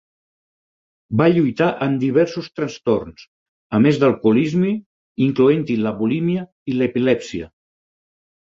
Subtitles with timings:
[1.19, 3.27] Va lluitar amb diversos trastorns,
[3.79, 4.73] a més d'alcoholisme,
[5.29, 7.55] incloent-hi la bulímia i l'epilèpsia.